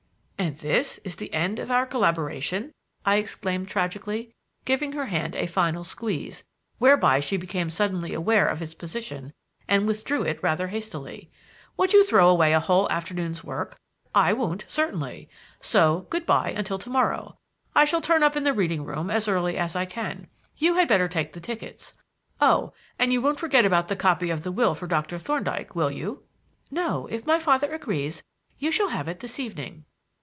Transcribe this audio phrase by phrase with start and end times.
[0.41, 2.73] "And this is the end of our collaboration?"
[3.05, 4.33] I exclaimed tragically,
[4.65, 6.43] giving her hand a final squeeze
[6.79, 9.33] (whereby she became suddenly aware of its position,
[9.67, 11.31] and withdrew it rather hastily).
[11.77, 13.79] "Would you throw away a whole afternoon's work?
[14.13, 15.29] I won't certainly;
[15.61, 17.37] so, good by until to morrow.
[17.75, 20.27] I shall turn up in the reading room as early as I can.
[20.57, 21.93] You had better take the tickets.
[22.41, 25.91] Oh, and you won't forget about the copy of the will for Doctor Thorndyke, will
[25.91, 26.23] you?"
[26.71, 28.23] "No; if my father agrees,
[28.57, 29.85] you shall have it this evening."